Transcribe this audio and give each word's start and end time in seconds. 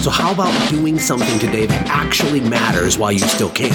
So, 0.00 0.08
how 0.08 0.32
about 0.32 0.70
doing 0.70 0.98
something 0.98 1.38
today 1.38 1.66
that 1.66 1.86
actually 1.88 2.40
matters 2.40 2.96
while 2.96 3.12
you 3.12 3.18
still 3.18 3.50
can? 3.50 3.74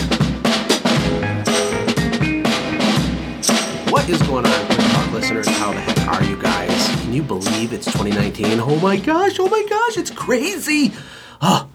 What 3.91 4.09
is 4.09 4.19
going 4.23 4.47
on, 4.47 4.65
Quick 4.65 4.79
Talk 4.79 5.11
listeners? 5.11 5.47
How 5.47 5.71
the 5.71 5.79
heck 5.79 6.07
are 6.07 6.23
you 6.23 6.41
guys? 6.41 6.87
Can 7.01 7.13
you 7.13 7.21
believe 7.21 7.73
it's 7.73 7.85
2019? 7.85 8.59
Oh 8.59 8.79
my 8.79 8.97
gosh, 8.97 9.39
oh 9.39 9.47
my 9.47 9.67
gosh, 9.69 9.99
it's 9.99 10.09
crazy. 10.09 10.93
Oh, 11.43 11.69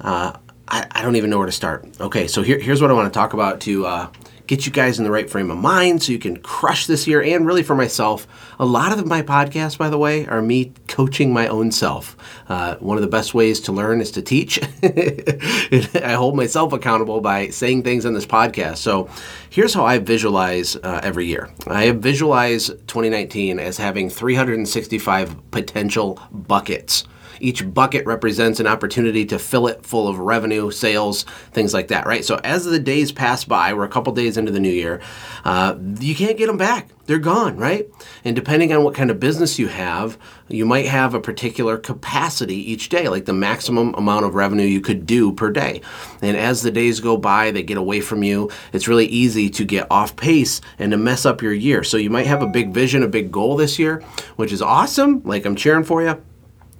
uh, 0.00 0.32
I, 0.66 0.86
I 0.90 1.02
don't 1.02 1.14
even 1.14 1.30
know 1.30 1.38
where 1.38 1.46
to 1.46 1.52
start. 1.52 1.86
Okay, 2.00 2.26
so 2.26 2.42
here, 2.42 2.58
here's 2.58 2.82
what 2.82 2.90
I 2.90 2.94
want 2.94 3.12
to 3.12 3.16
talk 3.16 3.34
about 3.34 3.60
to 3.60 3.86
uh, 3.86 4.08
get 4.46 4.66
you 4.66 4.72
guys 4.72 4.98
in 4.98 5.04
the 5.04 5.10
right 5.10 5.28
frame 5.28 5.50
of 5.50 5.58
mind 5.58 6.02
so 6.02 6.12
you 6.12 6.18
can 6.18 6.36
crush 6.36 6.86
this 6.86 7.06
year 7.06 7.22
and 7.22 7.46
really 7.46 7.62
for 7.62 7.74
myself. 7.74 8.26
A 8.58 8.66
lot 8.66 8.96
of 8.96 9.06
my 9.06 9.22
podcasts, 9.22 9.78
by 9.78 9.88
the 9.88 9.98
way, 9.98 10.26
are 10.26 10.42
me 10.42 10.72
coaching 10.88 11.32
my 11.32 11.46
own 11.46 11.72
self. 11.72 12.16
Uh, 12.48 12.76
one 12.76 12.96
of 12.96 13.02
the 13.02 13.08
best 13.08 13.34
ways 13.34 13.60
to 13.60 13.72
learn 13.72 14.00
is 14.00 14.10
to 14.12 14.22
teach. 14.22 14.60
I 14.82 16.12
hold 16.12 16.36
myself 16.36 16.72
accountable 16.72 17.20
by 17.20 17.48
saying 17.48 17.82
things 17.82 18.04
on 18.04 18.14
this 18.14 18.26
podcast. 18.26 18.78
So 18.78 19.08
here's 19.50 19.74
how 19.74 19.84
I 19.84 19.98
visualize 19.98 20.76
uh, 20.76 21.00
every 21.02 21.26
year 21.26 21.50
I 21.66 21.92
visualize 21.92 22.68
2019 22.68 23.58
as 23.58 23.76
having 23.76 24.10
365 24.10 25.50
potential 25.50 26.20
buckets. 26.30 27.04
Each 27.42 27.74
bucket 27.74 28.06
represents 28.06 28.60
an 28.60 28.68
opportunity 28.68 29.26
to 29.26 29.38
fill 29.38 29.66
it 29.66 29.84
full 29.84 30.06
of 30.06 30.20
revenue, 30.20 30.70
sales, 30.70 31.24
things 31.50 31.74
like 31.74 31.88
that, 31.88 32.06
right? 32.06 32.24
So 32.24 32.40
as 32.44 32.64
the 32.64 32.78
days 32.78 33.10
pass 33.10 33.42
by, 33.44 33.74
we're 33.74 33.84
a 33.84 33.88
couple 33.88 34.12
days 34.12 34.36
into 34.36 34.52
the 34.52 34.60
new 34.60 34.70
year, 34.70 35.00
uh, 35.44 35.76
you 35.98 36.14
can't 36.14 36.38
get 36.38 36.46
them 36.46 36.56
back. 36.56 36.88
They're 37.06 37.18
gone, 37.18 37.56
right? 37.56 37.88
And 38.24 38.36
depending 38.36 38.72
on 38.72 38.84
what 38.84 38.94
kind 38.94 39.10
of 39.10 39.18
business 39.18 39.58
you 39.58 39.66
have, 39.66 40.16
you 40.48 40.64
might 40.64 40.86
have 40.86 41.14
a 41.14 41.20
particular 41.20 41.76
capacity 41.76 42.54
each 42.70 42.90
day, 42.90 43.08
like 43.08 43.24
the 43.24 43.32
maximum 43.32 43.92
amount 43.94 44.24
of 44.24 44.36
revenue 44.36 44.64
you 44.64 44.80
could 44.80 45.04
do 45.04 45.32
per 45.32 45.50
day. 45.50 45.80
And 46.22 46.36
as 46.36 46.62
the 46.62 46.70
days 46.70 47.00
go 47.00 47.16
by, 47.16 47.50
they 47.50 47.64
get 47.64 47.76
away 47.76 48.00
from 48.00 48.22
you. 48.22 48.50
It's 48.72 48.86
really 48.86 49.06
easy 49.06 49.50
to 49.50 49.64
get 49.64 49.88
off 49.90 50.14
pace 50.14 50.60
and 50.78 50.92
to 50.92 50.96
mess 50.96 51.26
up 51.26 51.42
your 51.42 51.52
year. 51.52 51.82
So 51.82 51.96
you 51.96 52.08
might 52.08 52.26
have 52.26 52.40
a 52.40 52.46
big 52.46 52.72
vision, 52.72 53.02
a 53.02 53.08
big 53.08 53.32
goal 53.32 53.56
this 53.56 53.80
year, 53.80 54.00
which 54.36 54.52
is 54.52 54.62
awesome. 54.62 55.22
Like 55.24 55.44
I'm 55.44 55.56
cheering 55.56 55.84
for 55.84 56.02
you 56.02 56.22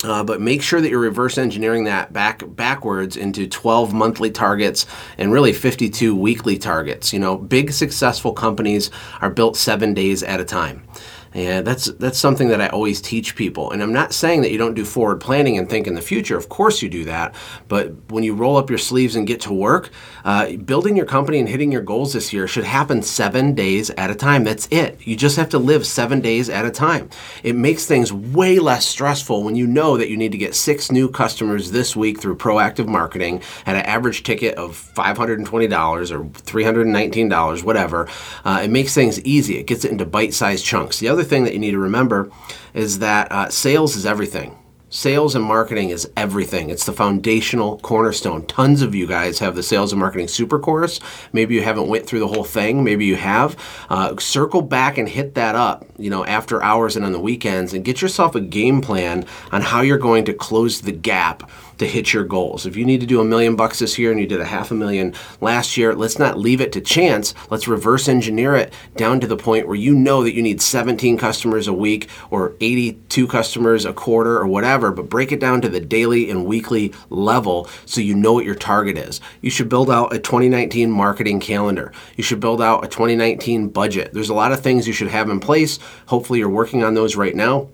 uh, 0.05 0.25
but 0.25 0.41
make 0.41 0.62
sure 0.62 0.81
that 0.81 0.91
you're 0.91 1.00
reverse 1.00 1.39
engineering 1.39 1.84
that 1.84 2.12
back 2.12 2.42
backwards 2.56 3.17
into 3.17 3.47
12 3.47 3.92
monthly 3.92 4.31
targets 4.31 4.86
and 5.19 5.33
really 5.33 5.53
52 5.53 6.14
weekly 6.14 6.58
targets. 6.58 7.12
You 7.12 7.19
know, 7.19 7.36
big 7.36 7.72
successful 7.72 8.33
companies 8.33 8.91
are 9.20 9.30
built 9.30 9.56
seven 9.56 9.95
days 9.95 10.23
at 10.23 10.41
a 10.41 10.45
time. 10.45 10.86
And 11.34 11.66
that's 11.66 11.86
that's 11.86 12.19
something 12.19 12.48
that 12.48 12.61
I 12.61 12.69
always 12.69 13.00
teach 13.00 13.36
people. 13.36 13.70
And 13.70 13.83
I'm 13.83 13.92
not 13.92 14.12
saying 14.12 14.42
that 14.42 14.50
you 14.50 14.58
don't 14.58 14.75
do 14.75 14.84
forward 14.84 15.20
planning 15.20 15.56
and 15.56 15.69
think 15.69 15.86
in 15.86 15.94
the 15.94 16.02
future. 16.02 16.36
Of 16.36 16.48
course 16.48 16.83
you 16.83 16.89
do 16.89 17.05
that. 17.05 17.34
But 17.69 17.92
when 18.11 18.22
you 18.22 18.34
roll 18.34 18.56
up 18.56 18.69
your 18.69 18.78
sleeves 18.78 19.16
and 19.16 19.27
get 19.27 19.41
to 19.42 19.52
work, 19.52 19.91
uh, 20.24 20.52
building 20.56 20.96
your 20.96 21.06
company 21.06 21.39
and 21.39 21.48
hitting 21.48 21.73
your 21.73 21.83
goals 21.83 22.12
this 22.12 22.33
year 22.33 22.46
should 22.46 22.64
happen 22.64 23.02
seven 23.02 23.55
days 23.55 23.90
at 23.90 24.11
a 24.11 24.14
time. 24.14 24.45
That's 24.45 24.68
it. 24.70 25.06
You 25.06 25.17
just 25.17 25.36
have 25.36 25.48
to 25.51 25.58
live 25.58 25.86
seven 25.86 26.20
days 26.20 26.48
at 26.51 26.64
a 26.64 26.70
time. 26.70 27.08
It 27.42 27.56
makes 27.56 27.86
things 27.86 28.12
way 28.12 28.58
less 28.58 28.86
stressful 28.86 29.42
when 29.42 29.56
you 29.56 29.67
know 29.67 29.96
that 29.96 30.11
you 30.11 30.17
need 30.17 30.33
to 30.33 30.39
get 30.39 30.55
six 30.55 30.90
new 30.92 31.08
customers 31.08 31.70
this 31.70 31.96
week 31.96 32.20
through 32.20 32.36
proactive 32.36 32.86
marketing 32.86 33.42
at 33.67 33.77
an 33.77 33.83
average 33.83 34.23
ticket 34.23 34.55
of 34.56 34.92
$520 34.95 36.11
or 36.11 36.24
$319, 36.24 37.64
whatever. 37.64 38.08
Uh, 38.45 38.61
it 38.64 38.70
makes 38.70 38.95
things 38.95 39.20
easy. 39.23 39.58
It 39.58 39.67
gets 39.67 39.85
it 39.85 39.92
into 39.92 40.05
bite-sized 40.05 40.64
chunks. 40.64 40.98
The 40.98 41.08
other 41.08 41.21
other 41.22 41.28
thing 41.28 41.44
that 41.44 41.52
you 41.52 41.60
need 41.60 41.70
to 41.70 41.78
remember 41.78 42.30
is 42.74 42.98
that 42.98 43.30
uh, 43.30 43.48
sales 43.48 43.96
is 43.96 44.05
everything. 44.05 44.58
Sales 44.90 45.34
and 45.34 45.42
marketing 45.42 45.88
is 45.88 46.10
everything. 46.18 46.68
It's 46.68 46.84
the 46.84 46.92
foundational 46.92 47.78
cornerstone. 47.78 48.44
Tons 48.44 48.83
of 48.83 48.94
you 48.94 49.06
guys 49.06 49.38
have 49.38 49.55
the 49.55 49.62
sales 49.62 49.92
and 49.92 50.00
marketing 50.00 50.28
super 50.28 50.58
course. 50.58 51.00
Maybe 51.32 51.55
you 51.55 51.62
haven't 51.62 51.88
went 51.88 52.06
through 52.06 52.18
the 52.18 52.28
whole 52.28 52.44
thing. 52.44 52.84
Maybe 52.84 53.06
you 53.06 53.16
have. 53.16 53.56
Uh, 53.88 54.18
circle 54.18 54.61
back 54.61 54.98
and 54.98 55.08
hit 55.08 55.34
that 55.36 55.55
up, 55.55 55.86
you 55.96 56.11
know, 56.11 56.27
after 56.27 56.62
hours 56.62 56.94
and 56.94 57.06
on 57.06 57.12
the 57.12 57.20
weekends, 57.20 57.72
and 57.72 57.86
get 57.86 58.02
yourself 58.02 58.34
a 58.34 58.40
game 58.40 58.82
plan 58.82 59.24
on 59.50 59.62
how 59.62 59.80
you're 59.80 59.96
going 59.96 60.24
to 60.27 60.34
close 60.34 60.82
the 60.82 60.92
gap 60.92 61.50
to 61.82 61.88
hit 61.88 62.12
your 62.12 62.24
goals. 62.24 62.64
If 62.64 62.76
you 62.76 62.84
need 62.84 63.00
to 63.00 63.06
do 63.06 63.20
a 63.20 63.24
million 63.24 63.56
bucks 63.56 63.80
this 63.80 63.98
year 63.98 64.10
and 64.10 64.20
you 64.20 64.26
did 64.26 64.40
a 64.40 64.44
half 64.46 64.70
a 64.70 64.74
million 64.74 65.14
last 65.40 65.76
year, 65.76 65.94
let's 65.94 66.18
not 66.18 66.38
leave 66.38 66.60
it 66.60 66.72
to 66.72 66.80
chance. 66.80 67.34
Let's 67.50 67.68
reverse 67.68 68.08
engineer 68.08 68.54
it 68.54 68.72
down 68.96 69.20
to 69.20 69.26
the 69.26 69.36
point 69.36 69.66
where 69.66 69.76
you 69.76 69.94
know 69.94 70.22
that 70.22 70.34
you 70.34 70.42
need 70.42 70.62
17 70.62 71.18
customers 71.18 71.66
a 71.66 71.72
week 71.72 72.08
or 72.30 72.54
82 72.60 73.26
customers 73.26 73.84
a 73.84 73.92
quarter 73.92 74.38
or 74.38 74.46
whatever, 74.46 74.92
but 74.92 75.08
break 75.08 75.32
it 75.32 75.40
down 75.40 75.60
to 75.62 75.68
the 75.68 75.80
daily 75.80 76.30
and 76.30 76.46
weekly 76.46 76.94
level 77.10 77.68
so 77.84 78.00
you 78.00 78.14
know 78.14 78.32
what 78.32 78.44
your 78.44 78.54
target 78.54 78.96
is. 78.96 79.20
You 79.40 79.50
should 79.50 79.68
build 79.68 79.90
out 79.90 80.14
a 80.14 80.18
2019 80.18 80.90
marketing 80.90 81.40
calendar. 81.40 81.92
You 82.16 82.22
should 82.22 82.40
build 82.40 82.62
out 82.62 82.84
a 82.84 82.88
2019 82.88 83.68
budget. 83.68 84.12
There's 84.12 84.28
a 84.28 84.34
lot 84.34 84.52
of 84.52 84.60
things 84.60 84.86
you 84.86 84.92
should 84.92 85.08
have 85.08 85.28
in 85.28 85.40
place. 85.40 85.78
Hopefully, 86.06 86.38
you're 86.38 86.48
working 86.48 86.84
on 86.84 86.94
those 86.94 87.16
right 87.16 87.34
now. 87.34 87.68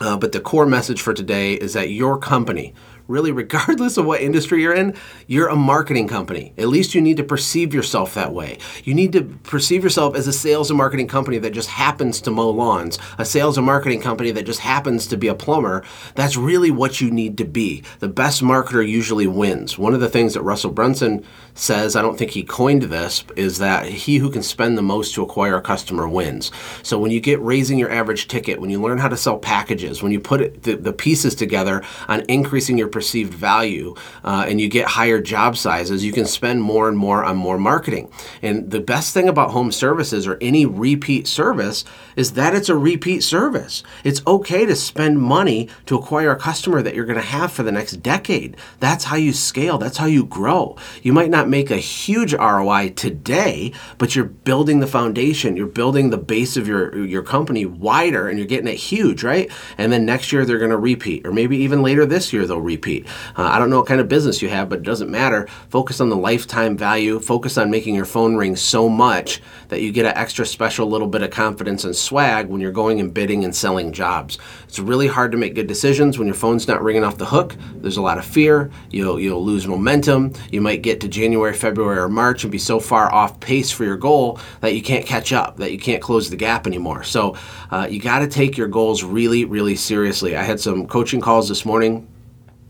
Uh, 0.00 0.16
but 0.16 0.32
the 0.32 0.40
core 0.40 0.66
message 0.66 1.02
for 1.02 1.12
today 1.12 1.54
is 1.54 1.74
that 1.74 1.90
your 1.90 2.16
company, 2.16 2.74
really, 3.10 3.32
regardless 3.32 3.96
of 3.96 4.06
what 4.06 4.20
industry 4.20 4.62
you're 4.62 4.74
in, 4.74 4.96
you're 5.26 5.48
a 5.48 5.56
marketing 5.56 6.08
company. 6.08 6.54
At 6.56 6.68
least 6.68 6.94
you 6.94 7.00
need 7.00 7.16
to 7.18 7.24
perceive 7.24 7.74
yourself 7.74 8.14
that 8.14 8.32
way. 8.32 8.58
You 8.84 8.94
need 8.94 9.12
to 9.12 9.24
perceive 9.24 9.82
yourself 9.82 10.14
as 10.14 10.26
a 10.26 10.32
sales 10.32 10.70
and 10.70 10.78
marketing 10.78 11.08
company 11.08 11.38
that 11.38 11.50
just 11.50 11.68
happens 11.68 12.20
to 12.22 12.30
mow 12.30 12.50
lawns, 12.50 12.98
a 13.18 13.24
sales 13.24 13.58
and 13.58 13.66
marketing 13.66 14.00
company 14.00 14.30
that 14.30 14.46
just 14.46 14.60
happens 14.60 15.06
to 15.08 15.16
be 15.16 15.28
a 15.28 15.34
plumber. 15.34 15.84
That's 16.14 16.36
really 16.36 16.70
what 16.70 17.00
you 17.00 17.10
need 17.10 17.36
to 17.38 17.44
be. 17.44 17.82
The 17.98 18.08
best 18.08 18.42
marketer 18.42 18.86
usually 18.86 19.26
wins. 19.26 19.76
One 19.76 19.94
of 19.94 20.00
the 20.00 20.08
things 20.08 20.34
that 20.34 20.42
Russell 20.42 20.70
Brunson 20.70 21.24
says, 21.54 21.96
I 21.96 22.02
don't 22.02 22.16
think 22.16 22.30
he 22.30 22.44
coined 22.44 22.84
this, 22.84 23.24
is 23.36 23.58
that 23.58 23.86
he 23.86 24.18
who 24.18 24.30
can 24.30 24.42
spend 24.42 24.78
the 24.78 24.82
most 24.82 25.14
to 25.14 25.22
acquire 25.22 25.56
a 25.56 25.62
customer 25.62 26.08
wins. 26.08 26.52
So 26.82 26.98
when 26.98 27.10
you 27.10 27.20
get 27.20 27.40
raising 27.40 27.78
your 27.78 27.90
average 27.90 28.28
ticket, 28.28 28.60
when 28.60 28.70
you 28.70 28.80
learn 28.80 28.98
how 28.98 29.08
to 29.08 29.16
sell 29.16 29.38
packages, 29.38 30.02
when 30.02 30.12
you 30.12 30.20
put 30.20 30.40
it, 30.40 30.62
the, 30.62 30.76
the 30.76 30.92
pieces 30.92 31.34
together 31.34 31.82
on 32.08 32.22
increasing 32.28 32.78
your 32.78 32.88
perceived 33.00 33.32
value 33.32 33.94
uh, 34.24 34.44
and 34.46 34.60
you 34.60 34.68
get 34.68 34.86
higher 34.86 35.22
job 35.22 35.56
sizes, 35.56 36.04
you 36.04 36.12
can 36.12 36.26
spend 36.26 36.60
more 36.60 36.86
and 36.86 36.98
more 36.98 37.24
on 37.24 37.34
more 37.34 37.56
marketing. 37.56 38.12
And 38.42 38.70
the 38.70 38.78
best 38.78 39.14
thing 39.14 39.26
about 39.26 39.52
home 39.52 39.72
services 39.72 40.26
or 40.26 40.36
any 40.42 40.66
repeat 40.66 41.26
service 41.26 41.82
is 42.14 42.34
that 42.34 42.54
it's 42.54 42.68
a 42.68 42.76
repeat 42.76 43.22
service. 43.22 43.82
It's 44.04 44.20
okay 44.26 44.66
to 44.66 44.76
spend 44.76 45.18
money 45.18 45.70
to 45.86 45.96
acquire 45.96 46.32
a 46.32 46.36
customer 46.36 46.82
that 46.82 46.94
you're 46.94 47.06
going 47.06 47.18
to 47.18 47.24
have 47.24 47.50
for 47.50 47.62
the 47.62 47.72
next 47.72 48.02
decade. 48.02 48.54
That's 48.80 49.04
how 49.04 49.16
you 49.16 49.32
scale, 49.32 49.78
that's 49.78 49.96
how 49.96 50.04
you 50.04 50.26
grow. 50.26 50.76
You 51.02 51.14
might 51.14 51.30
not 51.30 51.48
make 51.48 51.70
a 51.70 51.78
huge 51.78 52.34
ROI 52.34 52.90
today, 52.96 53.72
but 53.96 54.14
you're 54.14 54.26
building 54.26 54.80
the 54.80 54.86
foundation, 54.86 55.56
you're 55.56 55.66
building 55.66 56.10
the 56.10 56.18
base 56.18 56.58
of 56.58 56.68
your 56.68 57.06
your 57.06 57.22
company 57.22 57.64
wider 57.64 58.28
and 58.28 58.36
you're 58.38 58.46
getting 58.46 58.68
it 58.68 58.74
huge, 58.92 59.24
right? 59.24 59.50
And 59.78 59.90
then 59.90 60.04
next 60.04 60.32
year 60.32 60.44
they're 60.44 60.58
going 60.58 60.70
to 60.70 60.76
repeat 60.92 61.26
or 61.26 61.32
maybe 61.32 61.56
even 61.56 61.80
later 61.80 62.04
this 62.04 62.30
year 62.34 62.44
they'll 62.44 62.60
repeat. 62.60 62.79
Uh, 62.88 63.02
I 63.36 63.58
don't 63.58 63.70
know 63.70 63.78
what 63.78 63.86
kind 63.86 64.00
of 64.00 64.08
business 64.08 64.42
you 64.42 64.48
have, 64.48 64.68
but 64.68 64.80
it 64.80 64.84
doesn't 64.84 65.10
matter. 65.10 65.46
Focus 65.68 66.00
on 66.00 66.08
the 66.08 66.16
lifetime 66.16 66.76
value, 66.76 67.20
focus 67.20 67.58
on 67.58 67.70
making 67.70 67.94
your 67.94 68.04
phone 68.04 68.36
ring 68.36 68.56
so 68.56 68.88
much 68.88 69.40
that 69.68 69.80
you 69.80 69.92
get 69.92 70.06
an 70.06 70.16
extra 70.16 70.44
special 70.44 70.86
little 70.88 71.08
bit 71.08 71.22
of 71.22 71.30
confidence 71.30 71.84
and 71.84 71.94
swag 71.94 72.48
when 72.48 72.60
you're 72.60 72.72
going 72.72 73.00
and 73.00 73.14
bidding 73.14 73.44
and 73.44 73.54
selling 73.54 73.92
jobs. 73.92 74.38
It's 74.64 74.78
really 74.78 75.06
hard 75.06 75.32
to 75.32 75.38
make 75.38 75.54
good 75.54 75.66
decisions 75.66 76.18
when 76.18 76.26
your 76.26 76.34
phone's 76.34 76.66
not 76.66 76.82
ringing 76.82 77.04
off 77.04 77.18
the 77.18 77.26
hook. 77.26 77.54
There's 77.74 77.96
a 77.96 78.02
lot 78.02 78.18
of 78.18 78.24
fear. 78.24 78.70
You'll 78.90 79.20
you'll 79.20 79.44
lose 79.44 79.66
momentum. 79.66 80.32
You 80.50 80.60
might 80.60 80.82
get 80.82 81.00
to 81.00 81.08
January, 81.08 81.54
February, 81.54 81.98
or 81.98 82.08
March 82.08 82.44
and 82.44 82.52
be 82.52 82.58
so 82.58 82.80
far 82.80 83.12
off 83.12 83.38
pace 83.40 83.70
for 83.70 83.84
your 83.84 83.96
goal 83.96 84.40
that 84.60 84.74
you 84.74 84.82
can't 84.82 85.06
catch 85.06 85.32
up, 85.32 85.56
that 85.58 85.72
you 85.72 85.78
can't 85.78 86.02
close 86.02 86.30
the 86.30 86.36
gap 86.36 86.66
anymore. 86.66 87.04
So 87.04 87.36
uh, 87.70 87.86
you 87.90 88.00
got 88.00 88.20
to 88.20 88.28
take 88.28 88.56
your 88.56 88.68
goals 88.68 89.04
really, 89.04 89.44
really 89.44 89.76
seriously. 89.76 90.36
I 90.36 90.42
had 90.42 90.60
some 90.60 90.86
coaching 90.86 91.20
calls 91.20 91.48
this 91.48 91.64
morning 91.64 92.09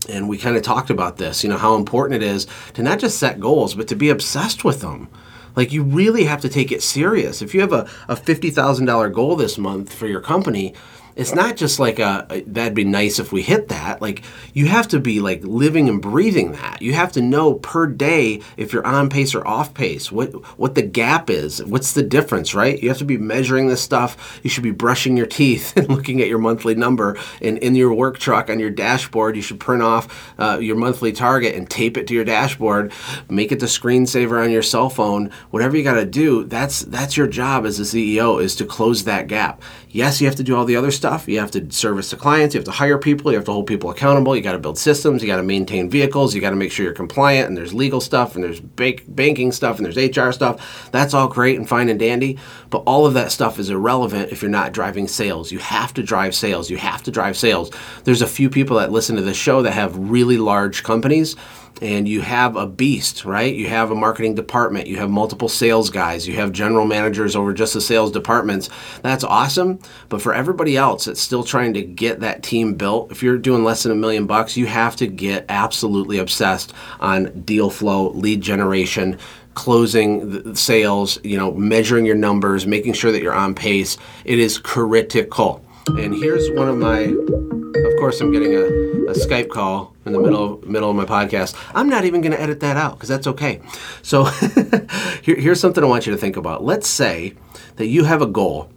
and 0.09 0.27
we 0.27 0.37
kind 0.37 0.55
of 0.55 0.63
talked 0.63 0.89
about 0.89 1.17
this, 1.17 1.43
you 1.43 1.49
know, 1.49 1.57
how 1.57 1.75
important 1.75 2.21
it 2.21 2.25
is 2.25 2.47
to 2.73 2.83
not 2.83 2.99
just 2.99 3.19
set 3.19 3.39
goals, 3.39 3.75
but 3.75 3.87
to 3.87 3.95
be 3.95 4.09
obsessed 4.09 4.63
with 4.63 4.81
them. 4.81 5.09
Like 5.55 5.71
you 5.71 5.83
really 5.83 6.23
have 6.23 6.41
to 6.41 6.49
take 6.49 6.71
it 6.71 6.81
serious. 6.81 7.41
If 7.41 7.53
you 7.53 7.61
have 7.61 7.73
a, 7.73 7.87
a 8.07 8.15
$50,000 8.15 9.13
goal 9.13 9.35
this 9.35 9.57
month 9.57 9.93
for 9.93 10.07
your 10.07 10.21
company, 10.21 10.73
it's 11.21 11.35
not 11.35 11.55
just 11.55 11.79
like 11.79 11.99
a, 11.99 12.43
that'd 12.47 12.73
be 12.73 12.83
nice 12.83 13.19
if 13.19 13.31
we 13.31 13.41
hit 13.41 13.67
that. 13.69 14.01
Like 14.01 14.23
you 14.53 14.65
have 14.67 14.87
to 14.89 14.99
be 14.99 15.19
like 15.19 15.43
living 15.43 15.87
and 15.87 16.01
breathing 16.01 16.53
that. 16.53 16.81
You 16.81 16.93
have 16.93 17.11
to 17.13 17.21
know 17.21 17.53
per 17.53 17.85
day 17.87 18.41
if 18.57 18.73
you're 18.73 18.85
on 18.85 19.09
pace 19.09 19.35
or 19.35 19.47
off 19.47 19.73
pace. 19.73 20.11
What 20.11 20.29
what 20.57 20.75
the 20.75 20.81
gap 20.81 21.29
is. 21.29 21.63
What's 21.63 21.93
the 21.93 22.03
difference, 22.03 22.53
right? 22.53 22.81
You 22.81 22.89
have 22.89 22.97
to 22.97 23.05
be 23.05 23.17
measuring 23.17 23.67
this 23.67 23.81
stuff. 23.81 24.39
You 24.43 24.49
should 24.49 24.63
be 24.63 24.71
brushing 24.71 25.15
your 25.15 25.27
teeth 25.27 25.73
and 25.77 25.87
looking 25.89 26.21
at 26.21 26.27
your 26.27 26.39
monthly 26.39 26.75
number. 26.75 27.17
And 27.41 27.57
in 27.59 27.75
your 27.75 27.93
work 27.93 28.17
truck 28.17 28.49
on 28.49 28.59
your 28.59 28.71
dashboard, 28.71 29.35
you 29.35 29.41
should 29.41 29.59
print 29.59 29.83
off 29.83 30.33
uh, 30.39 30.57
your 30.59 30.75
monthly 30.75 31.11
target 31.11 31.55
and 31.55 31.69
tape 31.69 31.97
it 31.97 32.07
to 32.07 32.13
your 32.13 32.25
dashboard. 32.25 32.91
Make 33.29 33.51
it 33.51 33.59
the 33.59 33.67
screensaver 33.67 34.43
on 34.43 34.51
your 34.51 34.63
cell 34.63 34.89
phone. 34.89 35.31
Whatever 35.51 35.77
you 35.77 35.83
got 35.83 35.95
to 35.95 36.05
do. 36.05 36.45
That's 36.45 36.81
that's 36.81 37.15
your 37.15 37.27
job 37.27 37.65
as 37.65 37.79
a 37.79 37.83
CEO 37.83 38.41
is 38.41 38.55
to 38.55 38.65
close 38.65 39.03
that 39.03 39.27
gap. 39.27 39.61
Yes, 39.89 40.21
you 40.21 40.27
have 40.27 40.37
to 40.37 40.43
do 40.43 40.55
all 40.55 40.65
the 40.65 40.77
other 40.77 40.91
stuff. 40.91 41.10
You 41.27 41.39
have 41.39 41.51
to 41.51 41.71
service 41.71 42.09
the 42.11 42.17
clients. 42.17 42.55
You 42.55 42.59
have 42.59 42.65
to 42.65 42.71
hire 42.71 42.97
people. 42.97 43.31
You 43.31 43.37
have 43.37 43.45
to 43.45 43.51
hold 43.51 43.67
people 43.67 43.89
accountable. 43.89 44.35
You 44.35 44.41
got 44.41 44.53
to 44.53 44.59
build 44.59 44.77
systems. 44.77 45.21
You 45.21 45.27
got 45.27 45.37
to 45.37 45.43
maintain 45.43 45.89
vehicles. 45.89 46.33
You 46.33 46.41
got 46.41 46.51
to 46.51 46.55
make 46.55 46.71
sure 46.71 46.85
you're 46.85 46.93
compliant. 46.93 47.47
And 47.47 47.57
there's 47.57 47.73
legal 47.73 48.01
stuff 48.01 48.35
and 48.35 48.43
there's 48.43 48.59
bank, 48.59 49.03
banking 49.07 49.51
stuff 49.51 49.77
and 49.79 49.85
there's 49.85 50.17
HR 50.17 50.31
stuff. 50.31 50.89
That's 50.91 51.13
all 51.13 51.27
great 51.27 51.57
and 51.57 51.67
fine 51.67 51.89
and 51.89 51.99
dandy. 51.99 52.39
But 52.69 52.83
all 52.85 53.05
of 53.05 53.13
that 53.15 53.31
stuff 53.31 53.59
is 53.59 53.69
irrelevant 53.69 54.31
if 54.31 54.41
you're 54.41 54.49
not 54.51 54.71
driving 54.71 55.07
sales. 55.07 55.51
You 55.51 55.59
have 55.59 55.93
to 55.95 56.03
drive 56.03 56.33
sales. 56.33 56.69
You 56.69 56.77
have 56.77 57.03
to 57.03 57.11
drive 57.11 57.37
sales. 57.37 57.71
There's 58.03 58.21
a 58.21 58.27
few 58.27 58.49
people 58.49 58.77
that 58.77 58.91
listen 58.91 59.15
to 59.17 59.21
this 59.21 59.37
show 59.37 59.61
that 59.61 59.71
have 59.71 59.97
really 59.97 60.37
large 60.37 60.83
companies 60.83 61.35
and 61.81 62.07
you 62.07 62.21
have 62.21 62.55
a 62.55 62.67
beast, 62.67 63.25
right? 63.25 63.53
You 63.53 63.67
have 63.67 63.91
a 63.91 63.95
marketing 63.95 64.35
department, 64.35 64.87
you 64.87 64.97
have 64.97 65.09
multiple 65.09 65.49
sales 65.49 65.89
guys, 65.89 66.27
you 66.27 66.35
have 66.35 66.51
general 66.51 66.85
managers 66.85 67.35
over 67.35 67.53
just 67.53 67.73
the 67.73 67.81
sales 67.81 68.11
departments. 68.11 68.69
That's 69.01 69.23
awesome. 69.23 69.79
But 70.09 70.21
for 70.21 70.33
everybody 70.33 70.77
else 70.77 71.05
that's 71.05 71.21
still 71.21 71.43
trying 71.43 71.73
to 71.75 71.81
get 71.81 72.19
that 72.19 72.43
team 72.43 72.75
built, 72.75 73.11
if 73.11 73.23
you're 73.23 73.37
doing 73.37 73.63
less 73.63 73.83
than 73.83 73.91
a 73.91 73.95
million 73.95 74.27
bucks, 74.27 74.57
you 74.57 74.67
have 74.67 74.95
to 74.97 75.07
get 75.07 75.45
absolutely 75.49 76.19
obsessed 76.19 76.73
on 76.99 77.41
deal 77.41 77.69
flow, 77.69 78.09
lead 78.11 78.41
generation, 78.41 79.17
closing 79.53 80.55
sales, 80.55 81.19
you 81.23 81.37
know, 81.37 81.51
measuring 81.51 82.05
your 82.05 82.15
numbers, 82.15 82.65
making 82.67 82.93
sure 82.93 83.11
that 83.11 83.21
you're 83.21 83.33
on 83.33 83.53
pace. 83.53 83.97
It 84.23 84.39
is 84.39 84.57
critical. 84.57 85.65
And 85.87 86.13
here's 86.13 86.49
one 86.51 86.69
of 86.69 86.77
my, 86.77 86.99
of 86.99 87.99
course, 87.99 88.21
I'm 88.21 88.31
getting 88.31 88.53
a, 88.55 89.00
a 89.11 89.13
Skype 89.13 89.49
call 89.49 89.93
in 90.05 90.13
the 90.13 90.19
middle 90.19 90.61
middle 90.65 90.89
of 90.89 90.95
my 90.95 91.05
podcast. 91.05 91.55
I'm 91.75 91.89
not 91.89 92.05
even 92.05 92.21
going 92.21 92.31
to 92.31 92.41
edit 92.41 92.59
that 92.61 92.77
out 92.77 92.93
because 92.93 93.09
that's 93.09 93.27
okay. 93.27 93.61
So 94.01 94.23
here, 95.21 95.35
here's 95.35 95.59
something 95.59 95.83
I 95.83 95.87
want 95.87 96.05
you 96.07 96.11
to 96.13 96.17
think 96.17 96.37
about. 96.37 96.63
Let's 96.63 96.87
say 96.87 97.33
that 97.75 97.87
you 97.87 98.05
have 98.05 98.21
a 98.21 98.27
goal 98.27 98.69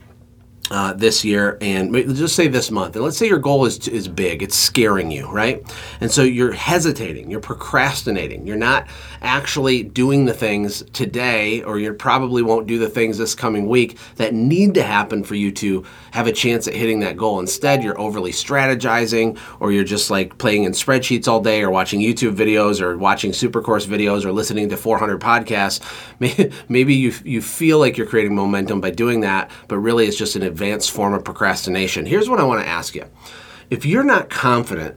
uh, 0.71 0.95
this 0.95 1.25
year 1.25 1.59
and 1.61 1.95
just 2.17 2.35
say 2.35 2.49
this 2.49 2.71
month. 2.71 2.97
And 2.97 3.05
let's 3.05 3.19
say 3.19 3.29
your 3.29 3.39
goal 3.39 3.67
is 3.67 3.87
is 3.89 4.09
big. 4.09 4.43
It's 4.43 4.57
scaring 4.57 5.11
you 5.11 5.31
right? 5.31 5.63
And 6.01 6.11
so 6.11 6.23
you're 6.23 6.53
hesitating. 6.53 7.31
You're 7.31 7.41
procrastinating. 7.41 8.47
You're 8.47 8.57
not 8.57 8.87
actually 9.21 9.83
doing 9.83 10.25
the 10.25 10.33
things 10.33 10.83
today 10.93 11.63
or 11.63 11.79
you 11.79 11.93
probably 11.93 12.43
won't 12.43 12.67
do 12.67 12.79
the 12.79 12.89
things 12.89 13.19
this 13.19 13.35
coming 13.35 13.69
week 13.69 13.99
that 14.17 14.33
need 14.33 14.75
to 14.75 14.83
happen 14.83 15.25
for 15.25 15.35
you 15.35 15.51
to 15.51 15.85
have 16.13 16.27
a 16.27 16.33
chance 16.33 16.69
at 16.69 16.75
hitting 16.75 17.01
that 17.01 17.17
goal. 17.17 17.41
Instead 17.41 17.83
you're 17.83 18.01
overly 18.01 18.33
strategizing 18.33 19.39
or 19.61 19.73
you're 19.73 19.85
just 19.85 20.11
like 20.11 20.39
playing 20.39 20.65
in 20.65 20.73
spreadsheets 20.73 21.29
all 21.29 21.41
day 21.41 21.63
or 21.63 21.71
watching 21.71 22.01
youtube 22.01 22.37
videos 22.37 22.81
or 22.81 22.97
watching 22.97 23.33
supercourse 23.33 23.87
videos 23.87 24.25
or 24.25 24.33
listening 24.33 24.69
to 24.69 24.77
400 24.77 25.21
podcasts. 25.21 25.81
Maybe 26.69 26.95
you 26.95 27.13
you 27.25 27.43
feel 27.43 27.79
like 27.79 27.97
you're 27.97 28.07
creating 28.07 28.35
momentum 28.35 28.81
by 28.81 28.91
doing 28.91 29.21
that 29.21 29.51
but 29.69 29.79
really 29.79 30.07
it's 30.07 30.17
just 30.17 30.37
an 30.37 30.54
advanced 30.55 30.93
form 30.93 31.15
of 31.15 31.25
procrastination. 31.25 32.07
Here's 32.07 32.31
what 32.31 32.39
I 32.39 32.45
want 32.45 32.63
to 32.63 32.69
ask 32.69 32.95
you 32.95 33.05
if 33.71 33.85
you're 33.85 34.05
not 34.05 34.31
confident 34.31 34.97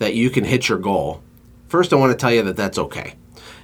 that 0.00 0.14
you 0.14 0.28
can 0.28 0.44
hit 0.44 0.68
your 0.68 0.76
goal, 0.76 1.22
first 1.66 1.94
I 1.94 1.96
want 1.96 2.12
to 2.12 2.18
tell 2.18 2.32
you 2.32 2.42
that 2.42 2.58
that's 2.58 2.76
okay. 2.76 3.14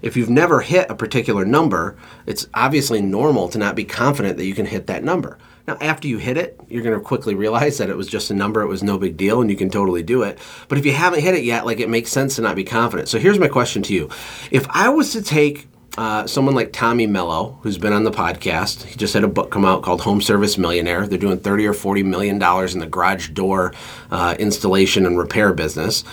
If 0.01 0.17
you've 0.17 0.31
never 0.31 0.63
hit 0.63 0.91
a 0.91 0.95
particular 0.95 1.45
number, 1.45 1.99
it's 2.25 2.49
obviously 2.55 3.03
normal 3.03 3.51
to 3.51 3.59
not 3.59 3.77
be 3.77 3.85
confident 3.85 4.39
that 4.39 4.47
you 4.47 4.55
can 4.55 4.65
hit 4.65 4.87
that 4.87 5.05
number. 5.05 5.37
Now, 5.69 5.77
after 5.83 6.09
you 6.09 6.17
hit 6.17 6.39
it, 6.39 6.59
you're 6.69 6.83
going 6.83 6.99
to 6.99 7.05
quickly 7.05 7.35
realize 7.35 7.77
that 7.77 7.91
it 7.91 7.97
was 7.97 8.09
just 8.09 8.31
a 8.31 8.35
number, 8.35 8.63
it 8.63 8.67
was 8.67 8.83
no 8.83 8.97
big 8.97 9.19
deal, 9.19 9.43
and 9.43 9.51
you 9.51 9.57
can 9.57 9.69
totally 9.69 10.03
do 10.03 10.23
it. 10.23 10.39
But 10.69 10.79
if 10.79 10.87
you 10.87 10.93
haven't 10.93 11.21
hit 11.21 11.35
it 11.35 11.45
yet, 11.45 11.67
like 11.67 11.81
it 11.81 11.91
makes 11.91 12.11
sense 12.11 12.37
to 12.37 12.43
not 12.43 12.57
be 12.57 12.65
confident. 12.65 13.09
So 13.09 13.19
here's 13.19 13.39
my 13.39 13.49
question 13.49 13.83
to 13.83 13.95
you 13.95 14.09
If 14.51 14.67
I 14.71 14.89
was 14.89 15.13
to 15.13 15.23
take 15.23 15.69
uh, 15.97 16.27
someone 16.27 16.55
like 16.55 16.73
Tommy 16.73 17.07
Mello, 17.07 17.59
who's 17.63 17.79
been 17.79 17.93
on 17.93 18.05
the 18.05 18.11
podcast. 18.11 18.85
He 18.85 18.97
just 18.97 19.15
had 19.15 19.25
a 19.25 19.29
book 19.29 19.51
come 19.51 19.65
out 19.65 19.83
called 19.83 20.01
Home 20.01 20.21
Service 20.21 20.59
Millionaire. 20.59 21.07
They're 21.07 21.19
doing 21.19 21.39
30 21.39 21.67
or 21.67 21.73
40 21.73 22.03
million 22.03 22.39
dollars 22.39 22.75
in 22.75 22.81
the 22.81 22.87
garage 22.87 23.29
door 23.31 23.73
uh, 24.11 24.35
installation 24.39 25.07
and 25.07 25.19
repair 25.19 25.53
business. 25.53 26.05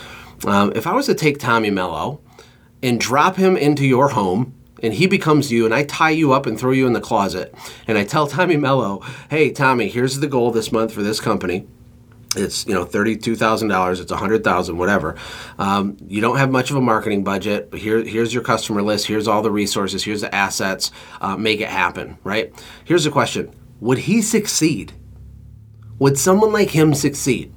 Um, 0.46 0.72
if 0.76 0.86
I 0.86 0.94
was 0.94 1.08
to 1.08 1.16
take 1.16 1.40
Tommy 1.40 1.70
Mello 1.70 2.22
and 2.84 3.00
drop 3.00 3.36
him 3.36 3.58
into 3.58 3.86
your 3.86 4.10
home, 4.10 4.56
and 4.84 4.94
he 4.94 5.06
becomes 5.06 5.52
you, 5.52 5.66
and 5.66 5.74
I 5.74 5.84
tie 5.84 6.10
you 6.10 6.34
up 6.34 6.48
and 6.48 6.60
throw 6.60 6.72
you 6.72 6.88
in 6.88 6.94
the 6.94 7.02
closet, 7.02 7.54
and 7.88 7.98
I 7.98 8.04
tell 8.04 8.26
Tommy 8.26 8.58
Mello, 8.58 9.02
hey, 9.30 9.52
Tommy, 9.52 9.90
here's 9.90 10.20
the 10.20 10.28
goal 10.28 10.52
this 10.52 10.72
month 10.72 10.92
for 10.92 11.04
this 11.04 11.20
company 11.20 11.68
it's 12.36 12.66
you 12.66 12.74
know 12.74 12.86
thirty-two 12.86 13.36
thousand 13.36 13.68
dollars. 13.68 14.00
It's 14.00 14.12
a 14.12 14.18
hundred 14.18 14.44
thousand, 14.44 14.78
whatever. 14.78 15.18
Um, 15.58 15.98
you 16.08 16.22
don't 16.22 16.38
have 16.38 16.50
much 16.50 16.70
of 16.70 16.78
a 16.78 16.82
marketing 16.82 17.24
budget, 17.24 17.70
but 17.70 17.80
here, 17.80 18.04
here's 18.04 18.34
your 18.34 18.44
customer 18.44 18.82
list. 18.82 19.08
Here's 19.08 19.28
all 19.28 19.42
the 19.42 19.52
resources. 19.52 20.04
Here's 20.04 20.22
the 20.22 20.34
assets. 20.34 20.92
Uh, 21.20 21.36
make 21.36 21.60
it 21.60 21.70
happen, 21.70 22.18
right? 22.24 22.54
Here's 22.86 23.04
the 23.04 23.12
question: 23.12 23.54
Would 23.82 24.00
he 24.00 24.22
succeed? 24.22 24.94
Would 26.00 26.18
someone 26.18 26.52
like 26.52 26.70
him 26.70 26.94
succeed? 26.94 27.54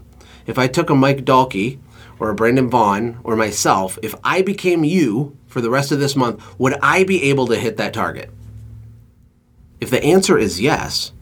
If 0.47 0.59
I 0.59 0.67
took 0.67 0.91
a 0.91 0.95
Mike 0.95 1.25
Dalkey 1.25 1.79
or 2.19 2.29
a 2.29 2.35
Brandon 2.35 2.69
Vaughn 2.69 3.19
or 3.25 3.37
myself, 3.37 3.99
if 4.03 4.15
I 4.23 4.43
became 4.43 4.85
you 4.85 5.39
for 5.47 5.61
the 5.61 5.71
rest 5.71 5.93
of 5.93 6.01
this 6.01 6.17
month, 6.17 6.43
would 6.59 6.75
I 6.83 7.05
be 7.05 7.23
able 7.25 7.47
to 7.47 7.57
hit 7.57 7.77
that 7.79 7.95
target? 7.95 8.31
If 9.81 9.91
the 9.91 10.03
answer 10.03 10.37
is 10.37 10.61
yes, 10.61 11.13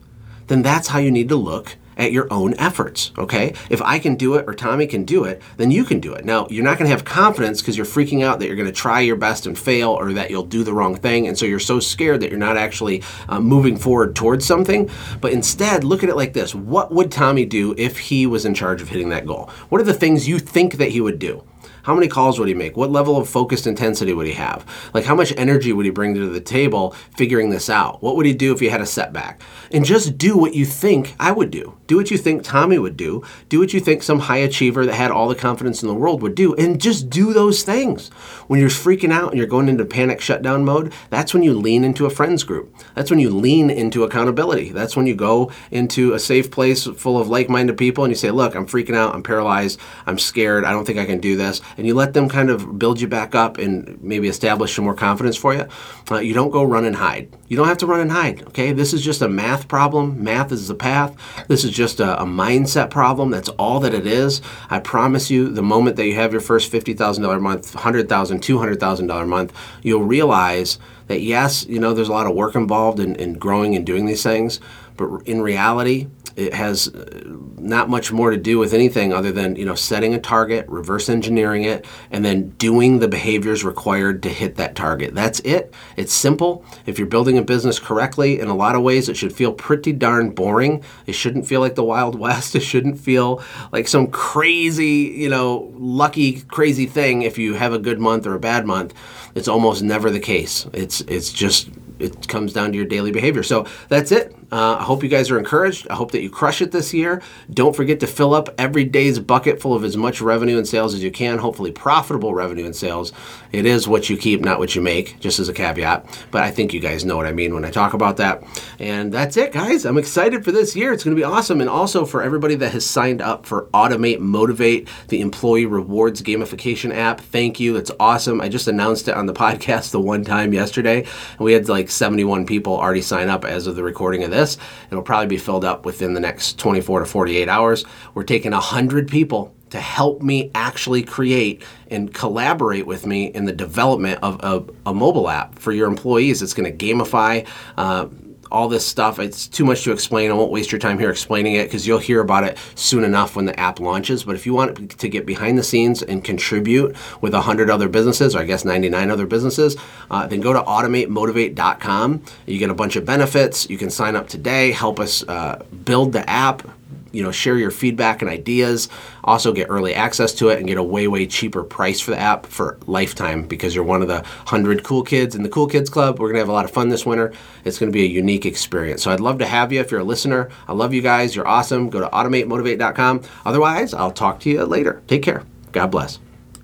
then 0.47 0.61
that's 0.61 0.89
how 0.89 0.99
you 0.99 1.11
need 1.11 1.29
to 1.29 1.35
look 1.35 1.77
at 1.97 2.11
your 2.11 2.27
own 2.31 2.53
efforts, 2.55 3.11
okay? 3.17 3.53
If 3.69 3.81
I 3.81 3.99
can 3.99 4.15
do 4.15 4.35
it 4.35 4.45
or 4.47 4.53
Tommy 4.53 4.87
can 4.87 5.03
do 5.05 5.23
it, 5.23 5.41
then 5.57 5.71
you 5.71 5.83
can 5.83 5.99
do 5.99 6.13
it. 6.13 6.25
Now, 6.25 6.47
you're 6.49 6.63
not 6.63 6.77
going 6.77 6.89
to 6.89 6.95
have 6.95 7.05
confidence 7.05 7.61
because 7.61 7.77
you're 7.77 7.85
freaking 7.85 8.23
out 8.23 8.39
that 8.39 8.47
you're 8.47 8.55
going 8.55 8.67
to 8.67 8.71
try 8.71 9.01
your 9.01 9.15
best 9.15 9.45
and 9.45 9.57
fail 9.57 9.91
or 9.91 10.13
that 10.13 10.29
you'll 10.29 10.43
do 10.43 10.63
the 10.63 10.73
wrong 10.73 10.95
thing. 10.95 11.27
And 11.27 11.37
so 11.37 11.45
you're 11.45 11.59
so 11.59 11.79
scared 11.79 12.21
that 12.21 12.29
you're 12.29 12.39
not 12.39 12.57
actually 12.57 13.03
uh, 13.29 13.39
moving 13.39 13.77
forward 13.77 14.15
towards 14.15 14.45
something. 14.45 14.89
But 15.21 15.33
instead, 15.33 15.83
look 15.83 16.03
at 16.03 16.09
it 16.09 16.15
like 16.15 16.33
this 16.33 16.55
What 16.55 16.91
would 16.91 17.11
Tommy 17.11 17.45
do 17.45 17.73
if 17.77 17.97
he 17.97 18.25
was 18.25 18.45
in 18.45 18.53
charge 18.53 18.81
of 18.81 18.89
hitting 18.89 19.09
that 19.09 19.25
goal? 19.25 19.49
What 19.69 19.81
are 19.81 19.85
the 19.85 19.93
things 19.93 20.27
you 20.27 20.39
think 20.39 20.75
that 20.77 20.89
he 20.89 21.01
would 21.01 21.19
do? 21.19 21.43
How 21.83 21.93
many 21.93 22.07
calls 22.07 22.39
would 22.39 22.47
he 22.47 22.53
make? 22.53 22.77
What 22.77 22.91
level 22.91 23.17
of 23.17 23.27
focused 23.27 23.67
intensity 23.67 24.13
would 24.13 24.25
he 24.25 24.31
have? 24.33 24.65
Like, 24.93 25.03
how 25.03 25.15
much 25.15 25.33
energy 25.35 25.73
would 25.73 25.85
he 25.85 25.91
bring 25.91 26.13
to 26.15 26.29
the 26.29 26.39
table 26.39 26.91
figuring 27.17 27.49
this 27.49 27.69
out? 27.69 28.01
What 28.01 28.15
would 28.15 28.25
he 28.25 28.33
do 28.33 28.53
if 28.53 28.61
he 28.61 28.69
had 28.69 28.79
a 28.79 28.85
setback? 28.85 29.41
And 29.69 29.83
just 29.83 30.17
do 30.17 30.37
what 30.37 30.53
you 30.53 30.65
think 30.65 31.13
I 31.19 31.33
would 31.33 31.51
do. 31.51 31.77
Do 31.87 31.97
what 31.97 32.09
you 32.09 32.17
think 32.17 32.41
Tommy 32.41 32.77
would 32.77 32.95
do. 32.95 33.21
Do 33.49 33.59
what 33.59 33.73
you 33.73 33.81
think 33.81 34.01
some 34.01 34.19
high 34.19 34.37
achiever 34.37 34.85
that 34.85 34.93
had 34.93 35.11
all 35.11 35.27
the 35.27 35.35
confidence 35.35 35.81
in 35.81 35.89
the 35.89 35.93
world 35.93 36.21
would 36.21 36.35
do. 36.35 36.55
And 36.55 36.79
just 36.79 37.09
do 37.09 37.33
those 37.33 37.63
things. 37.63 38.07
When 38.47 38.61
you're 38.61 38.69
freaking 38.69 39.11
out 39.11 39.31
and 39.31 39.37
you're 39.37 39.45
going 39.45 39.67
into 39.67 39.83
panic 39.83 40.21
shutdown 40.21 40.63
mode, 40.63 40.93
that's 41.09 41.33
when 41.33 41.43
you 41.43 41.53
lean 41.53 41.83
into 41.83 42.05
a 42.05 42.09
friends 42.09 42.45
group. 42.45 42.73
That's 42.95 43.09
when 43.09 43.19
you 43.19 43.29
lean 43.29 43.69
into 43.69 44.05
accountability. 44.05 44.69
That's 44.69 44.95
when 44.95 45.05
you 45.05 45.15
go 45.15 45.51
into 45.69 46.13
a 46.13 46.19
safe 46.19 46.49
place 46.49 46.85
full 46.85 47.19
of 47.19 47.27
like 47.27 47.49
minded 47.49 47.77
people 47.77 48.05
and 48.05 48.11
you 48.11 48.15
say, 48.15 48.31
Look, 48.31 48.55
I'm 48.55 48.67
freaking 48.67 48.95
out. 48.95 49.13
I'm 49.13 49.23
paralyzed. 49.23 49.81
I'm 50.05 50.17
scared. 50.17 50.63
I 50.63 50.71
don't 50.71 50.85
think 50.85 50.97
I 50.97 51.05
can 51.05 51.19
do 51.19 51.35
this 51.35 51.59
and 51.77 51.87
you 51.87 51.93
let 51.93 52.13
them 52.13 52.29
kind 52.29 52.49
of 52.49 52.77
build 52.77 53.01
you 53.01 53.07
back 53.07 53.35
up 53.35 53.57
and 53.57 54.01
maybe 54.01 54.27
establish 54.27 54.75
some 54.75 54.85
more 54.85 54.93
confidence 54.93 55.35
for 55.37 55.53
you. 55.53 55.67
Uh, 56.11 56.19
you 56.19 56.33
don't 56.33 56.51
go 56.51 56.63
run 56.63 56.85
and 56.85 56.95
hide. 56.95 57.35
You 57.47 57.57
don't 57.57 57.67
have 57.67 57.77
to 57.79 57.85
run 57.85 57.99
and 57.99 58.11
hide, 58.11 58.43
okay? 58.47 58.73
This 58.73 58.93
is 58.93 59.03
just 59.03 59.21
a 59.21 59.29
math 59.29 59.67
problem. 59.67 60.23
Math 60.23 60.51
is 60.51 60.67
the 60.67 60.75
path. 60.75 61.15
This 61.47 61.63
is 61.63 61.71
just 61.71 61.99
a, 61.99 62.21
a 62.21 62.25
mindset 62.25 62.89
problem. 62.89 63.31
That's 63.31 63.49
all 63.49 63.79
that 63.81 63.93
it 63.93 64.07
is. 64.07 64.41
I 64.69 64.79
promise 64.79 65.29
you, 65.29 65.49
the 65.49 65.63
moment 65.63 65.95
that 65.97 66.05
you 66.05 66.15
have 66.15 66.31
your 66.31 66.41
first 66.41 66.71
$50,000 66.71 67.41
month, 67.41 67.73
$100,000, 67.73 68.07
$200,000 68.07 69.27
month, 69.27 69.53
you'll 69.81 70.03
realize 70.03 70.79
that 71.07 71.21
yes, 71.21 71.65
you 71.67 71.79
know, 71.79 71.93
there's 71.93 72.09
a 72.09 72.13
lot 72.13 72.27
of 72.27 72.35
work 72.35 72.55
involved 72.55 72.99
in, 72.99 73.15
in 73.15 73.33
growing 73.33 73.75
and 73.75 73.85
doing 73.85 74.05
these 74.05 74.23
things, 74.23 74.59
but 74.95 75.21
in 75.25 75.41
reality, 75.41 76.07
it 76.35 76.53
has 76.53 76.87
uh, 76.87 77.21
not 77.57 77.89
much 77.89 78.11
more 78.11 78.31
to 78.31 78.37
do 78.37 78.57
with 78.57 78.73
anything 78.73 79.13
other 79.13 79.31
than 79.31 79.55
you 79.55 79.65
know 79.65 79.75
setting 79.75 80.13
a 80.13 80.19
target 80.19 80.67
reverse 80.67 81.09
engineering 81.09 81.63
it 81.63 81.85
and 82.11 82.25
then 82.25 82.49
doing 82.51 82.99
the 82.99 83.07
behaviors 83.07 83.63
required 83.63 84.23
to 84.23 84.29
hit 84.29 84.55
that 84.55 84.75
target. 84.75 85.13
That's 85.13 85.39
it. 85.41 85.73
It's 85.95 86.13
simple. 86.13 86.65
If 86.85 86.97
you're 86.97 87.07
building 87.07 87.37
a 87.37 87.43
business 87.43 87.79
correctly 87.79 88.39
in 88.39 88.47
a 88.47 88.55
lot 88.55 88.75
of 88.75 88.81
ways 88.81 89.09
it 89.09 89.17
should 89.17 89.33
feel 89.33 89.53
pretty 89.53 89.91
darn 89.93 90.31
boring. 90.31 90.83
It 91.05 91.13
shouldn't 91.13 91.47
feel 91.47 91.61
like 91.61 91.75
the 91.75 91.83
wild 91.83 92.17
west. 92.19 92.55
It 92.55 92.61
shouldn't 92.61 92.99
feel 92.99 93.43
like 93.71 93.87
some 93.87 94.07
crazy 94.07 95.13
you 95.15 95.29
know 95.29 95.71
lucky 95.75 96.41
crazy 96.41 96.85
thing 96.85 97.21
if 97.21 97.37
you 97.37 97.53
have 97.53 97.73
a 97.73 97.79
good 97.79 97.99
month 97.99 98.25
or 98.25 98.33
a 98.33 98.39
bad 98.39 98.65
month. 98.65 98.93
It's 99.35 99.47
almost 99.47 99.83
never 99.83 100.09
the 100.09 100.19
case. 100.19 100.67
It's 100.73 101.01
it's 101.01 101.31
just 101.31 101.69
it 101.99 102.27
comes 102.27 102.53
down 102.53 102.71
to 102.71 102.77
your 102.77 102.87
daily 102.87 103.11
behavior. 103.11 103.43
So 103.43 103.67
that's 103.87 104.11
it 104.11 104.35
Uh, 104.51 104.77
I 104.79 104.83
hope 104.83 105.03
you 105.03 105.09
guys 105.09 105.31
are 105.31 105.39
encouraged. 105.39 105.87
I 105.89 105.95
hope 105.95 106.11
that 106.11 106.21
you 106.21 106.29
crush 106.29 106.61
it 106.61 106.71
this 106.71 106.93
year. 106.93 107.21
Don't 107.51 107.75
forget 107.75 107.99
to 108.01 108.07
fill 108.07 108.33
up 108.33 108.49
every 108.57 108.83
day's 108.83 109.19
bucket 109.19 109.61
full 109.61 109.73
of 109.73 109.83
as 109.83 109.97
much 109.97 110.21
revenue 110.21 110.57
and 110.57 110.67
sales 110.67 110.93
as 110.93 111.03
you 111.03 111.11
can, 111.11 111.37
hopefully 111.37 111.71
profitable 111.71 112.33
revenue 112.33 112.65
and 112.65 112.75
sales. 112.75 113.11
It 113.51 113.65
is 113.65 113.87
what 113.87 114.09
you 114.09 114.17
keep, 114.17 114.41
not 114.41 114.59
what 114.59 114.75
you 114.75 114.81
make, 114.81 115.19
just 115.19 115.39
as 115.39 115.49
a 115.49 115.53
caveat. 115.53 116.05
But 116.31 116.43
I 116.43 116.51
think 116.51 116.73
you 116.73 116.79
guys 116.79 117.05
know 117.05 117.15
what 117.15 117.27
I 117.27 117.31
mean 117.31 117.53
when 117.53 117.65
I 117.65 117.71
talk 117.71 117.93
about 117.93 118.17
that. 118.17 118.43
And 118.79 119.13
that's 119.13 119.37
it, 119.37 119.51
guys. 119.53 119.85
I'm 119.85 119.97
excited 119.97 120.43
for 120.43 120.51
this 120.51 120.75
year. 120.75 120.91
It's 120.91 121.03
going 121.03 121.15
to 121.15 121.19
be 121.19 121.23
awesome. 121.23 121.61
And 121.61 121.69
also 121.69 122.05
for 122.05 122.21
everybody 122.23 122.55
that 122.55 122.71
has 122.71 122.85
signed 122.85 123.21
up 123.21 123.45
for 123.45 123.67
Automate 123.73 124.19
Motivate, 124.19 124.87
the 125.07 125.21
employee 125.21 125.65
rewards 125.65 126.21
gamification 126.21 126.93
app, 126.93 127.21
thank 127.21 127.59
you. 127.59 127.75
It's 127.75 127.91
awesome. 127.99 128.41
I 128.41 128.49
just 128.49 128.67
announced 128.67 129.07
it 129.07 129.15
on 129.15 129.25
the 129.25 129.33
podcast 129.43 129.91
the 129.91 129.99
one 129.99 130.23
time 130.23 130.53
yesterday, 130.53 130.99
and 130.99 131.39
we 131.39 131.53
had 131.53 131.69
like 131.69 131.89
71 131.89 132.45
people 132.45 132.77
already 132.77 133.01
sign 133.01 133.29
up 133.29 133.45
as 133.45 133.67
of 133.67 133.75
the 133.75 133.83
recording 133.83 134.23
of 134.23 134.31
this. 134.31 134.42
It'll 134.89 135.03
probably 135.03 135.27
be 135.27 135.37
filled 135.37 135.65
up 135.65 135.85
within 135.85 136.13
the 136.13 136.19
next 136.19 136.59
24 136.59 136.99
to 136.99 137.05
48 137.05 137.49
hours. 137.49 137.85
We're 138.13 138.23
taking 138.23 138.51
100 138.51 139.07
people 139.07 139.53
to 139.73 139.79
help 139.79 140.21
me 140.21 140.51
actually 140.53 141.01
create 141.01 141.63
and 141.89 142.13
collaborate 142.13 142.85
with 142.85 143.07
me 143.07 143.25
in 143.25 143.45
the 143.45 143.51
development 143.51 144.19
of, 144.21 144.39
of 144.41 144.69
a 144.85 144.93
mobile 144.93 145.27
app 145.27 145.57
for 145.57 145.71
your 145.71 145.87
employees. 145.87 146.43
It's 146.43 146.53
going 146.53 146.77
to 146.77 146.85
gamify. 146.85 147.47
Uh, 147.75 148.07
all 148.51 148.67
this 148.67 148.85
stuff. 148.85 149.19
It's 149.19 149.47
too 149.47 149.65
much 149.65 149.83
to 149.83 149.91
explain. 149.91 150.31
I 150.31 150.33
won't 150.33 150.51
waste 150.51 150.71
your 150.71 150.79
time 150.79 150.99
here 150.99 151.09
explaining 151.09 151.55
it 151.55 151.65
because 151.65 151.87
you'll 151.87 151.99
hear 151.99 152.21
about 152.21 152.43
it 152.43 152.57
soon 152.75 153.03
enough 153.03 153.35
when 153.35 153.45
the 153.45 153.59
app 153.59 153.79
launches. 153.79 154.23
But 154.23 154.35
if 154.35 154.45
you 154.45 154.53
want 154.53 154.97
to 154.99 155.09
get 155.09 155.25
behind 155.25 155.57
the 155.57 155.63
scenes 155.63 156.01
and 156.01 156.23
contribute 156.23 156.95
with 157.21 157.33
100 157.33 157.69
other 157.69 157.89
businesses, 157.89 158.35
or 158.35 158.39
I 158.39 158.45
guess 158.45 158.65
99 158.65 159.09
other 159.09 159.25
businesses, 159.25 159.75
uh, 160.11 160.27
then 160.27 160.41
go 160.41 160.53
to 160.53 160.61
automatemotivate.com. 160.61 162.23
You 162.45 162.59
get 162.59 162.69
a 162.69 162.75
bunch 162.75 162.95
of 162.95 163.05
benefits. 163.05 163.69
You 163.69 163.77
can 163.77 163.89
sign 163.89 164.15
up 164.15 164.27
today, 164.27 164.71
help 164.71 164.99
us 164.99 165.23
uh, 165.27 165.63
build 165.83 166.13
the 166.13 166.29
app, 166.29 166.67
you 167.13 167.23
know 167.23 167.31
share 167.31 167.57
your 167.57 167.71
feedback 167.71 168.21
and 168.21 168.29
ideas. 168.29 168.89
Also 169.23 169.53
get 169.53 169.67
early 169.69 169.95
access 169.95 170.33
to 170.33 170.49
it 170.49 170.59
and 170.59 170.67
get 170.67 170.77
a 170.77 170.83
way 170.83 171.07
way 171.07 171.25
cheaper 171.25 171.63
price 171.63 172.01
for 172.01 172.11
the 172.11 172.19
app 172.19 172.45
for 172.45 172.77
lifetime 172.87 173.43
because 173.43 173.73
you're 173.73 173.85
one 173.85 174.01
of 174.01 174.09
the 174.09 174.15
100 174.15 174.83
cool 174.83 175.03
kids 175.03 175.35
in 175.35 175.43
the 175.43 175.49
cool 175.49 175.67
kids 175.67 175.89
club. 175.89 176.19
We're 176.19 176.27
going 176.27 176.35
to 176.35 176.41
have 176.41 176.49
a 176.49 176.53
lot 176.53 176.65
of 176.65 176.71
fun 176.71 176.89
this 176.89 177.05
winter. 177.05 177.31
It's 177.63 177.79
going 177.79 177.91
to 177.91 177.95
be 177.95 178.03
a 178.03 178.07
unique 178.07 178.45
experience. 178.45 179.03
So 179.03 179.11
i'd 179.11 179.21
love 179.21 179.39
to 179.39 179.45
have 179.45 179.71
you 179.71 179.79
if 179.79 179.91
you're 179.91 180.01
a 180.01 180.03
listener. 180.03 180.49
I 180.67 180.73
love 180.73 180.93
you 180.93 181.01
guys. 181.01 181.35
You're 181.35 181.47
awesome. 181.47 181.89
Go 181.89 181.99
to 181.99 182.07
automatemotivate.com 182.07 183.21
otherwise 183.45 183.93
i'll 183.93 184.11
talk 184.11 184.39
to 184.41 184.49
you 184.49 184.63
later. 184.65 185.01
Take 185.07 185.23
care. 185.23 185.43
God 185.71 185.87
bless 185.87 186.19